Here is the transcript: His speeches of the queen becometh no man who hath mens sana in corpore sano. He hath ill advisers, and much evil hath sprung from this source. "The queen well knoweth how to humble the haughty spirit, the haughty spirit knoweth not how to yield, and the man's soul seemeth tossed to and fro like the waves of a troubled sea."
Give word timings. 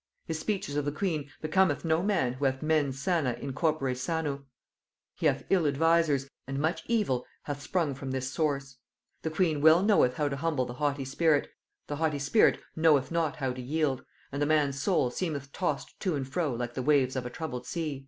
His 0.25 0.39
speeches 0.39 0.75
of 0.75 0.85
the 0.85 0.91
queen 0.91 1.29
becometh 1.43 1.85
no 1.85 2.01
man 2.01 2.33
who 2.33 2.45
hath 2.45 2.63
mens 2.63 2.99
sana 2.99 3.33
in 3.33 3.53
corpore 3.53 3.93
sano. 3.95 4.47
He 5.13 5.27
hath 5.27 5.43
ill 5.51 5.67
advisers, 5.67 6.27
and 6.47 6.57
much 6.57 6.81
evil 6.87 7.23
hath 7.43 7.61
sprung 7.61 7.93
from 7.93 8.09
this 8.09 8.27
source. 8.31 8.77
"The 9.21 9.29
queen 9.29 9.61
well 9.61 9.83
knoweth 9.83 10.15
how 10.15 10.27
to 10.27 10.37
humble 10.37 10.65
the 10.65 10.73
haughty 10.81 11.05
spirit, 11.05 11.49
the 11.85 11.97
haughty 11.97 12.17
spirit 12.17 12.59
knoweth 12.75 13.11
not 13.11 13.35
how 13.35 13.53
to 13.53 13.61
yield, 13.61 14.03
and 14.31 14.41
the 14.41 14.47
man's 14.47 14.81
soul 14.81 15.11
seemeth 15.11 15.51
tossed 15.53 15.99
to 15.99 16.15
and 16.15 16.27
fro 16.27 16.51
like 16.51 16.73
the 16.73 16.81
waves 16.81 17.15
of 17.15 17.27
a 17.27 17.29
troubled 17.29 17.67
sea." 17.67 17.99